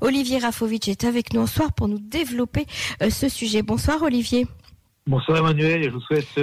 [0.00, 2.66] Olivier Rafovitch est avec nous ce soir pour nous développer
[3.08, 3.62] ce sujet.
[3.62, 4.46] Bonsoir Olivier.
[5.06, 6.38] Bonsoir Emmanuel et je vous souhaite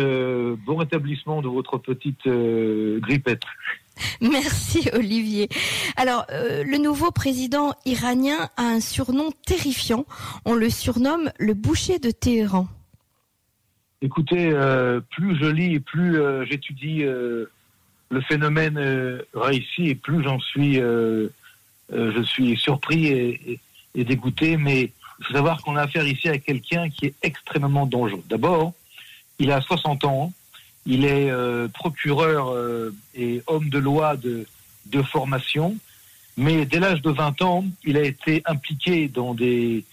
[0.65, 3.43] bon rétablissement de votre petite grippette.
[4.21, 5.47] Merci Olivier.
[5.95, 10.05] Alors, le nouveau président iranien a un surnom terrifiant.
[10.45, 12.67] On le surnomme le boucher de Téhéran.
[14.05, 17.45] Écoutez, euh, plus je lis et plus euh, j'étudie euh,
[18.11, 18.77] le phénomène
[19.33, 20.79] réussi et plus j'en suis,
[21.91, 23.59] je suis surpris et,
[23.95, 24.57] dégoûté.
[24.57, 28.23] Mais il faut savoir qu'on a affaire ici à quelqu'un qui est extrêmement dangereux.
[28.29, 28.73] D'abord,
[29.39, 30.33] il a 60 ans,
[30.85, 31.31] il est
[31.73, 32.53] procureur
[33.15, 34.45] et homme de loi de,
[35.03, 35.75] formation,
[36.37, 39.83] mais dès l'âge de 20 ans, il a été impliqué dans des,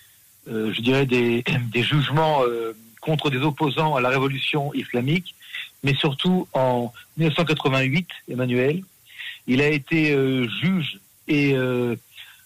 [0.47, 2.43] je dirais, des, jugements
[3.03, 5.35] contre des opposants à la révolution islamique,
[5.83, 8.83] mais surtout en 1988, Emmanuel,
[9.47, 11.97] il a été euh, juge et euh,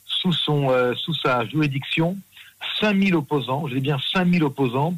[0.05, 2.17] sous, son, euh, sous sa juridiction,
[2.81, 4.95] 5000 opposants, je dis bien 5000 opposants,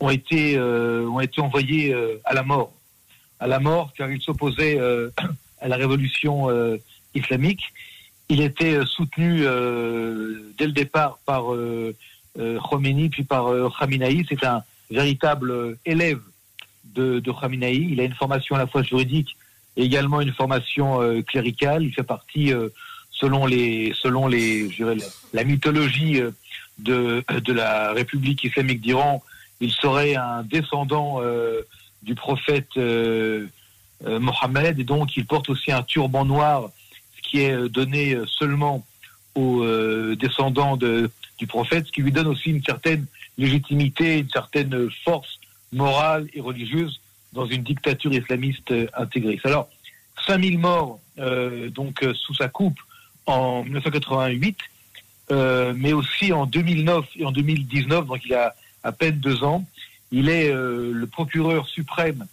[0.00, 1.94] ont été, ont été envoyés
[2.24, 2.72] à la mort.
[3.38, 4.78] À la mort car ils s'opposaient
[5.60, 6.48] à la révolution
[7.14, 7.72] islamique.
[8.28, 9.42] Il était soutenu
[10.58, 11.44] dès le départ par
[12.36, 13.46] Khomeini puis par
[13.78, 14.26] Khamenei.
[14.28, 16.20] C'est un véritable élève
[16.84, 17.74] de, de Khamenei.
[17.74, 19.36] Il a une formation à la fois juridique
[19.76, 21.82] et également une formation euh, cléricale.
[21.82, 22.68] Il fait partie, euh,
[23.14, 24.68] selon les, selon les,
[25.32, 26.30] la, mythologie euh,
[26.78, 29.22] de, de la République islamique d'Iran,
[29.60, 31.20] il serait un descendant
[32.02, 32.76] du prophète
[34.04, 36.70] Mohammed et donc il porte aussi un turban noir,
[37.16, 38.84] ce qui est donné seulement
[39.36, 39.64] aux
[40.16, 43.06] descendants de, du prophète, ce qui lui donne aussi une certaine
[43.38, 45.38] légitimité, une certaine force
[45.72, 47.00] morale et religieuse
[47.32, 49.44] dans une dictature islamiste euh, intégriste.
[49.44, 49.68] Alors,
[50.26, 52.78] 5000 morts euh, donc euh, sous sa coupe
[53.26, 54.58] en 1988,
[55.30, 59.64] mais aussi en 2009 et en 2019, donc il y a à peine deux ans,
[60.12, 62.26] il est le procureur suprême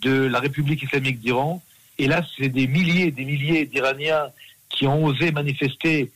[0.00, 1.62] de la République islamique d'Iran.
[1.98, 4.28] Et là, c'est des milliers et des milliers d'Iraniens
[4.70, 6.10] qui ont osé manifester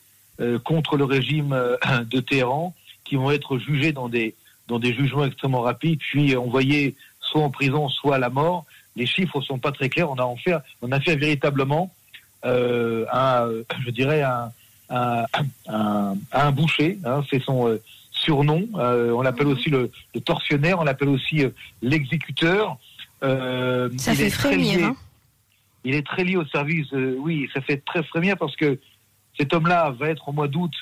[0.64, 1.50] contre le régime
[2.10, 2.74] de Téhéran
[3.04, 4.34] qui vont être jugés dans des,
[4.68, 8.64] dans des jugements extrêmement rapides, puis envoyés soit en prison, soit à la mort.
[8.96, 10.10] Les chiffres ne sont pas très clairs.
[10.10, 11.92] On a, en fait, on a fait véritablement
[12.44, 13.48] euh, un,
[13.84, 14.52] je dirais, un,
[14.90, 16.98] un, un, boucher.
[17.04, 17.80] Hein, c'est son euh,
[18.10, 18.68] surnom.
[18.76, 21.50] Euh, on l'appelle aussi le, le, tortionnaire, on l'appelle aussi euh,
[21.80, 22.76] l'exécuteur.
[23.20, 24.86] ça fait frémir.
[24.86, 24.96] Hein
[25.84, 26.92] il est très lié au service.
[26.92, 28.78] oui, ça fait très frémir parce que
[29.36, 30.72] cet homme-là va être au mois d'août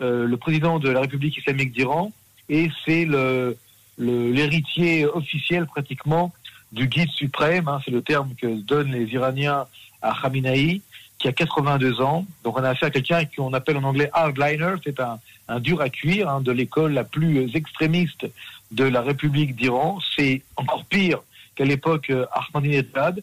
[0.00, 2.12] euh, le président de la République islamique d'Iran,
[2.48, 3.56] et c'est le,
[3.98, 6.32] l'héritier officiel pratiquement
[6.70, 9.66] du guide suprême, hein, c'est le terme que donnent les Iraniens
[10.00, 10.80] à Khamenei,
[11.18, 12.26] qui a 82 ans.
[12.44, 15.88] Donc on a affaire à quelqu'un qu'on appelle en anglais hardliner, c'est un, dur à
[15.88, 18.26] cuire hein, de l'école la plus extrémiste
[18.70, 19.98] de la République d'Iran.
[20.16, 21.20] C'est encore pire
[21.56, 23.20] qu'à l'époque euh, Ahmadinejad.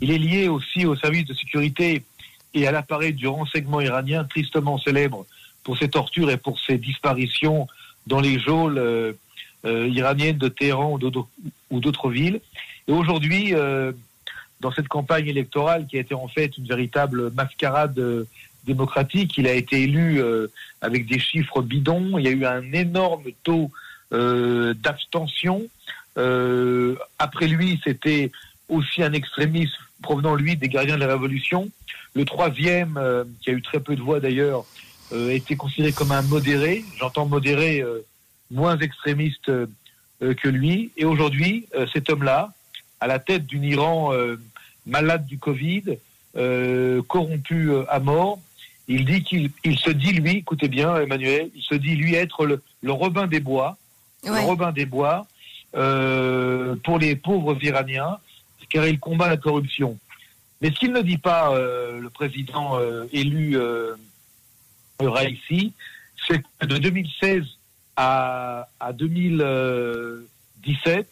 [0.00, 2.02] Il est lié aussi au service de sécurité
[2.54, 5.26] et à l'appareil du renseignement iranien, tristement célèbre
[5.64, 7.66] pour ses tortures et pour ses disparitions
[8.06, 9.12] dans les geôles euh,
[9.64, 10.98] euh, iraniennes de Téhéran
[11.70, 12.40] ou d'autres villes.
[12.86, 13.92] Et aujourd'hui, euh,
[14.60, 18.00] dans cette campagne électorale qui a été en fait une véritable mascarade
[18.64, 20.22] démocratique, il a été élu
[20.80, 22.18] avec des chiffres bidons.
[22.18, 23.70] Il y a eu un énorme taux
[24.10, 25.66] d'abstention.
[26.16, 28.32] après lui, c'était
[28.68, 31.68] aussi un extrémiste provenant, lui, des gardiens de la Révolution.
[32.14, 32.98] Le troisième,
[33.42, 34.64] qui a eu très peu de voix d'ailleurs,
[35.12, 36.84] euh, était considéré comme un modéré.
[36.98, 38.04] J'entends modéré euh,
[38.50, 39.66] moins extrémiste euh,
[40.18, 40.90] que lui.
[40.96, 42.52] Et aujourd'hui, cet homme-là,
[43.04, 44.12] à la tête d'un Iran
[44.86, 45.98] malade du Covid,
[47.06, 48.40] corrompu à mort,
[48.88, 52.46] il dit qu'il il se dit lui, écoutez bien Emmanuel, il se dit lui être
[52.46, 53.76] le, le Robin des Bois,
[54.24, 55.26] le Robin des Bois
[55.76, 58.18] euh, pour les pauvres Iraniens,
[58.70, 59.98] car il combat la corruption.
[60.60, 63.58] Mais ce qu'il ne dit pas, euh, le président euh, élu
[65.28, 65.72] ici,
[66.26, 67.42] c'est que de 2016
[67.96, 71.08] à, à 2017,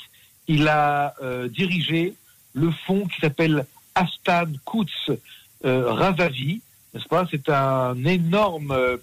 [0.49, 2.15] il a euh, dirigé
[2.55, 5.19] le fonds qui s'appelle Astan Quds
[5.65, 6.61] euh, Ravavi,
[6.93, 7.27] n'est-ce pas?
[7.31, 8.99] C'est un énorme euh,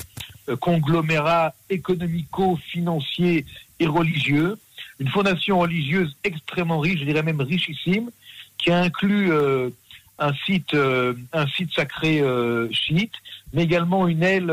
[0.60, 3.46] conglomérat économico-financier
[3.80, 4.58] et religieux,
[5.00, 8.12] une fondation religieuse extrêmement riche, je dirais même richissime,
[8.58, 9.32] qui inclut
[10.18, 12.22] un site, un site sacré
[12.72, 13.14] chiite,
[13.54, 14.52] mais également une aile,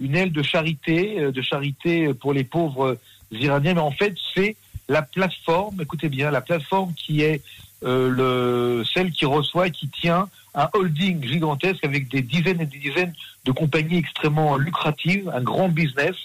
[0.00, 2.96] une aile de charité, de charité pour les pauvres
[3.30, 3.74] iraniens.
[3.74, 4.56] Mais en fait, c'est
[4.88, 7.42] la plateforme, écoutez bien, la plateforme qui est
[7.82, 12.78] le, celle qui reçoit et qui tient un holding gigantesque avec des dizaines et des
[12.78, 13.14] dizaines
[13.44, 16.16] de compagnies extrêmement lucratives, un grand business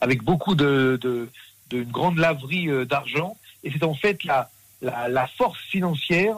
[0.00, 1.28] avec beaucoup de, de,
[1.70, 3.36] de grande laverie euh, d'argent.
[3.64, 4.50] Et c'est en fait la,
[4.82, 6.36] la, force financière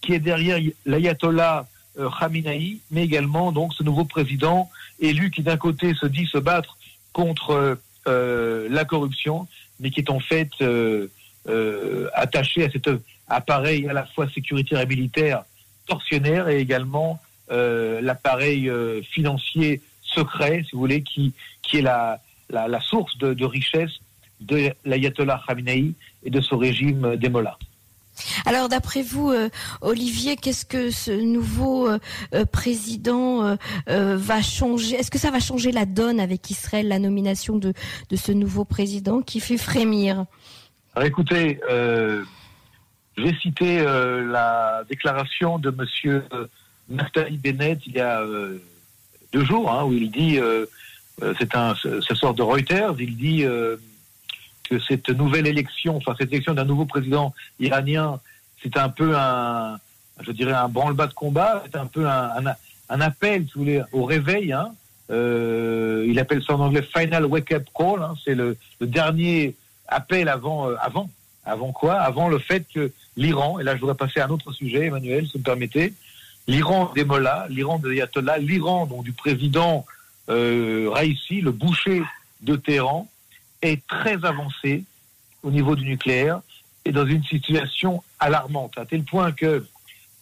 [0.00, 1.66] qui est derrière l'ayatollah
[1.98, 4.70] euh, Khamenei, mais également donc ce nouveau président
[5.00, 6.76] élu qui d'un côté se dit se battre
[7.12, 9.48] contre euh, la corruption,
[9.80, 11.08] mais qui est en fait euh,
[11.48, 12.90] euh, attaché à cet
[13.28, 15.44] appareil à la fois sécuritaire et militaire
[15.86, 17.20] tortionnaire et également
[17.52, 22.20] euh, l'appareil euh, financier secret, si vous voulez, qui, qui est la,
[22.50, 23.92] la, source de, richesse
[24.40, 25.92] de l'ayatollah Khamenei
[26.24, 27.30] et de son régime des.
[28.44, 29.32] Alors, d'après vous,
[29.82, 31.88] Olivier, qu'est-ce que ce nouveau
[32.50, 33.56] président
[33.86, 34.96] va changer?
[34.96, 37.72] Est-ce que ça va changer la donne avec Israël, la nomination de,
[38.08, 40.24] de ce nouveau président qui fait frémir?
[41.02, 42.24] Écoutez, je
[43.22, 46.24] vais citer la déclaration de Monsieur
[46.88, 48.24] Naftali Bennett il y a
[49.32, 50.38] deux jours, hein, où il dit,
[51.38, 53.44] c'est un, ce sort de Reuters, il dit
[54.68, 58.20] que cette nouvelle élection, enfin cette élection d'un nouveau président iranien,
[58.62, 59.78] c'est un peu un,
[60.20, 63.46] je dirais un branle-bas de combat, c'est un peu un, appel,
[63.92, 64.52] au réveil.
[64.52, 64.70] Hein.
[65.10, 68.02] Euh, il appelle ça en anglais final wake-up call.
[68.02, 68.14] Hein.
[68.24, 69.54] C'est le, dernier
[69.88, 71.10] appel avant, euh, avant,
[71.44, 71.94] avant quoi?
[71.94, 75.26] Avant le fait que l'Iran, et là je voudrais passer à un autre sujet, Emmanuel,
[75.26, 75.94] si vous me permettez,
[76.46, 79.84] l'Iran des Mollahs, l'Iran de l'Ayatollah, l'Iran donc du président
[80.28, 80.92] euh,
[81.30, 82.02] le boucher
[82.42, 83.08] de Téhéran,
[83.62, 84.84] est très avancé
[85.42, 86.40] au niveau du nucléaire
[86.84, 89.64] et dans une situation alarmante, à tel point que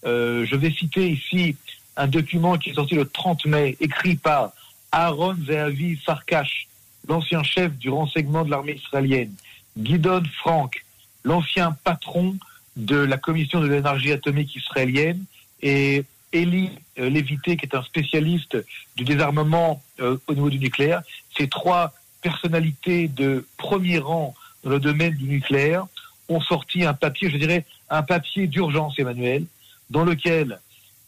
[0.06, 1.56] euh, je vais citer ici
[1.96, 4.52] un document qui est sorti le 30 mai, écrit par
[4.93, 6.69] Aaron Zehavi Farkash,
[7.08, 9.32] l'ancien chef du renseignement de l'armée israélienne,
[9.81, 10.85] Gidon Frank,
[11.25, 12.37] l'ancien patron
[12.76, 15.25] de la commission de l'énergie atomique israélienne,
[15.62, 18.56] et Eli euh, Lévité, qui est un spécialiste
[18.97, 21.03] du désarmement euh, au niveau du nucléaire.
[21.37, 21.93] Ces trois
[22.23, 25.87] personnalités de premier rang dans le domaine du nucléaire
[26.29, 29.44] ont sorti un papier, je dirais un papier d'urgence, Emmanuel,
[29.91, 30.59] dans lequel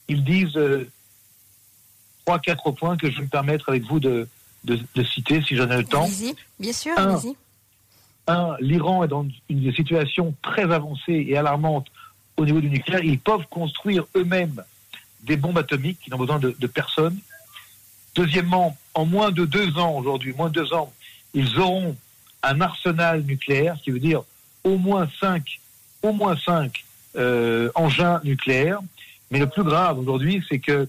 [0.08, 0.88] ils disent euh,
[2.24, 4.28] trois, quatre points que je vais me permettre avec vous de,
[4.64, 6.08] de, de citer, si j'en ai le temps.
[6.60, 7.36] Bien sûr, un, allez-y.
[8.28, 11.86] Un, l'Iran est dans une situation très avancée et alarmante
[12.36, 13.02] au niveau du nucléaire.
[13.04, 14.62] Ils peuvent construire eux-mêmes
[15.22, 17.18] des bombes atomiques qui n'ont besoin de, personne.
[18.14, 20.92] Deuxièmement, en moins de deux ans aujourd'hui, moins de deux ans,
[21.34, 21.96] ils auront
[22.42, 24.22] un arsenal nucléaire, ce qui veut dire
[24.64, 25.60] au moins cinq,
[26.02, 26.84] au moins cinq
[27.16, 28.80] euh, engins nucléaires.
[29.30, 30.88] Mais le plus grave aujourd'hui, c'est que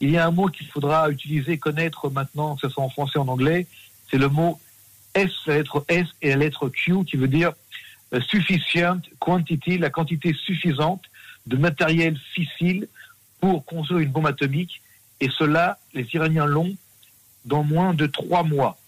[0.00, 3.20] il y a un mot qu'il faudra utiliser, connaître maintenant, que ce soit en français
[3.20, 3.68] ou en anglais,
[4.10, 4.58] c'est le mot
[5.14, 7.52] S, la lettre S et la lettre Q, qui veut dire
[8.14, 11.02] euh, sufficient quantity, la quantité suffisante
[11.46, 12.88] de matériel fissile
[13.40, 14.82] pour construire une bombe atomique.
[15.20, 16.74] Et cela, les Iraniens l'ont
[17.44, 18.78] dans moins de trois mois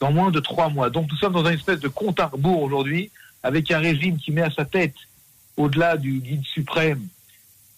[0.00, 0.90] dans moins de trois mois.
[0.90, 3.10] Donc nous sommes dans une espèce de compte à rebours aujourd'hui,
[3.42, 4.94] avec un régime qui met à sa tête,
[5.56, 7.08] au-delà du guide suprême,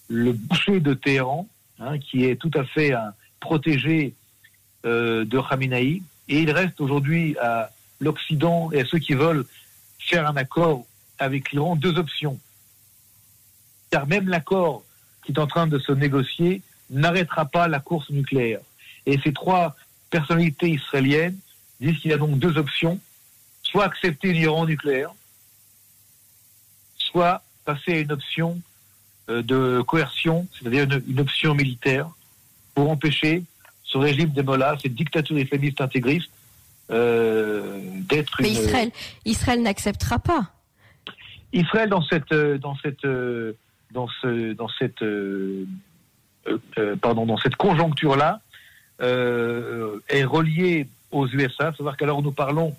[0.08, 1.48] le boucher de Téhéran,
[1.78, 4.14] hein, qui est tout à fait un protégé
[4.84, 6.02] euh, de Khamenei.
[6.28, 7.70] Et il reste aujourd'hui à
[8.00, 9.44] l'Occident et à ceux qui veulent
[9.98, 10.84] faire un accord
[11.18, 12.38] avec l'Iran deux options.
[13.90, 14.82] Car même l'accord
[15.24, 18.60] qui est en train de se négocier n'arrêtera pas la course nucléaire.
[19.06, 19.76] Et ces trois
[20.10, 21.38] personnalités israéliennes
[21.80, 22.98] disent qu'il y a donc deux options,
[23.62, 25.10] soit accepter l'Iran nucléaire,
[26.96, 28.60] soit passer à une option
[29.28, 32.08] euh, de coercion, c'est-à-dire une, une, option militaire,
[32.74, 33.42] pour empêcher
[33.88, 36.30] ce régime des Mollahs, cette dictature islamiste intégriste,
[36.90, 37.80] euh,
[38.10, 38.54] d'être Mais une...
[38.64, 38.90] Israël,
[39.24, 40.52] Israël n'acceptera pas.
[41.52, 43.06] Israël dans cette dans cette
[43.96, 45.66] dans ce dans cette euh,
[47.00, 48.40] pardon dans cette conjoncture là
[49.00, 51.72] est relié aux USA.
[52.00, 52.74] L'heure où nous parlons,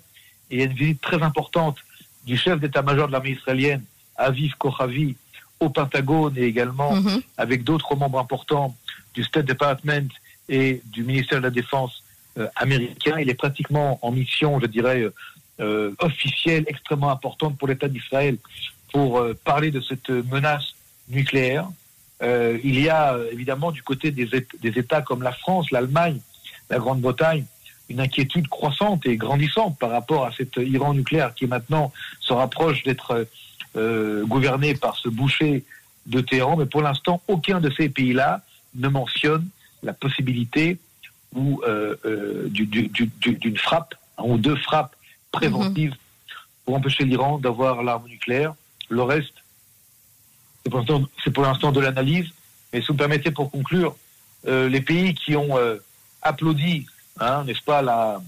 [0.50, 1.78] il y a une visite très importante
[2.26, 3.82] du chef d'état-major de l'armée israélienne,
[4.16, 5.16] Aviv Kochavi,
[5.58, 7.22] au Pentagone et également mm -hmm.
[7.36, 8.74] avec d'autres membres importants
[9.14, 10.10] du State Department
[10.50, 12.02] et du ministère de la Défense
[12.36, 13.18] euh, américain.
[13.18, 15.04] Il est pratiquement en mission, je dirais,
[15.60, 18.36] euh, officielle, extrêmement importante pour l'État d'Israël
[18.92, 20.74] pour euh, parler de cette menace
[21.08, 21.66] nucléaire.
[22.20, 24.28] il y a évidemment du côté des,
[24.62, 26.20] États comme la France, l'Allemagne,
[26.68, 27.44] la Grande-Bretagne,
[27.88, 32.84] une inquiétude croissante et grandissante par rapport à cet Iran nucléaire qui maintenant se rapproche
[32.84, 33.26] d'être
[33.76, 35.62] euh, gouverné par ce boucher
[36.06, 36.56] de Téhéran.
[36.56, 38.42] Mais pour l'instant, aucun de ces pays-là
[38.74, 39.46] ne mentionne
[39.82, 40.78] la possibilité
[41.34, 44.94] ou euh, euh, d'une frappe hein, ou deux frappes
[45.32, 45.94] préventives
[46.64, 48.54] pour empêcher l'Iran d'avoir l'arme nucléaire.
[48.88, 49.34] Le reste,
[50.64, 52.26] c'est pour l'instant de l'analyse.
[52.72, 53.96] Mais si vous me permettez pour conclure,
[54.44, 55.56] les pays qui ont
[56.22, 56.86] applaudi,
[57.18, 58.20] hein, n'est-ce pas, la,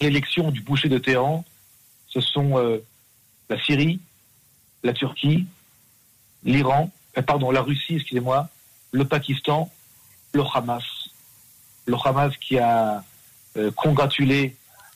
[0.00, 1.44] l'élection du boucher de Téhéran,
[2.08, 2.80] ce sont
[3.48, 4.00] la Syrie,
[4.82, 5.46] la Turquie,
[6.44, 6.92] l'Iran,
[7.26, 8.48] pardon, la Russie, excusez-moi,
[8.92, 9.70] le Pakistan,
[10.32, 10.84] le Hamas.
[11.86, 13.02] Le Hamas qui a
[13.76, 14.54] congratulé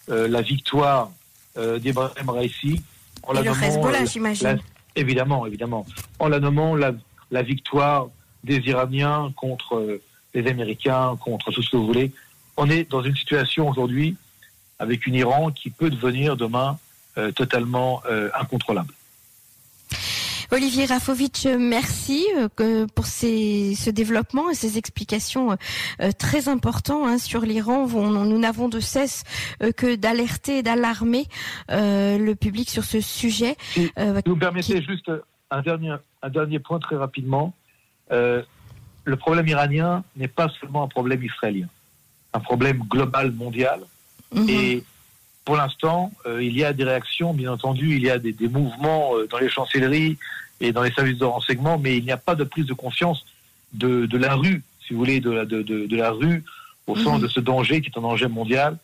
[0.08, 1.10] la victoire
[1.58, 2.82] euh, d'Ibrahim Raisi.
[3.22, 4.58] En Et le Hezbollah, j'imagine.
[4.96, 5.86] Évidemment, évidemment.
[6.18, 6.92] En la nommant la,
[7.30, 8.08] la victoire
[8.42, 10.02] des Iraniens contre euh,
[10.34, 12.12] les Américains, contre tout ce que vous voulez.
[12.56, 14.16] On est dans une situation aujourd'hui
[14.78, 16.78] avec une Iran qui peut devenir demain
[17.18, 18.92] euh, totalement euh, incontrôlable.
[20.52, 25.56] Olivier Rafovitch, merci euh, pour ce développement et ces explications
[26.02, 27.86] euh, très importantes hein, sur l'Iran.
[27.86, 29.24] Nous n'avons de cesse
[29.62, 31.24] euh, que d'alerter et d'alarmer
[31.70, 33.56] le public sur ce sujet.
[33.72, 33.90] Si
[34.26, 35.10] vous permettez juste
[35.50, 37.54] un dernier, un dernier point très rapidement.
[38.10, 41.68] le problème iranien n'est pas seulement un problème israélien,
[42.34, 43.80] un problème global, mondial.
[44.34, 44.48] Mhm.
[44.50, 44.84] Et
[45.44, 49.12] pour l'instant, il y a des réactions, bien entendu, il y a des, des mouvements
[49.28, 50.16] dans les chancelleries,
[50.62, 53.26] et dans les services de renseignement, mais il n'y a pas de prise de conscience
[53.72, 56.44] de, de la rue, si vous voulez, de la, de, de, la rue
[56.86, 57.22] au sens mhm.
[57.22, 58.78] de ce danger qui est un danger mondial.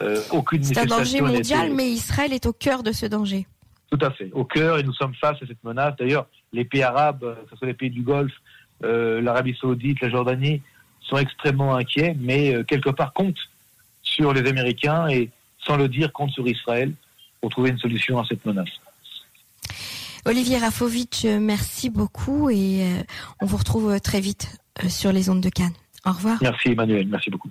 [0.00, 3.46] Euh, aucune C'est un danger mondial, mais Israël est au cœur de ce danger.
[3.90, 5.94] Tout à fait, au cœur, et nous sommes face à cette menace.
[5.98, 8.32] D'ailleurs, les pays arabes, que ce soit les pays du Golfe,
[8.84, 10.62] euh, l'Arabie saoudite, la Jordanie,
[11.00, 13.48] sont extrêmement inquiets, mais euh, quelque part comptent
[14.02, 15.30] sur les Américains et,
[15.66, 16.92] sans le dire, comptent sur Israël
[17.40, 18.70] pour trouver une solution à cette menace.
[20.26, 23.02] Olivier Rafovitch, euh, merci beaucoup et euh,
[23.42, 25.74] on vous retrouve euh, très vite sur les ondes de Cannes.
[26.06, 26.38] Au revoir.
[26.40, 27.50] Merci Emmanuel, merci beaucoup.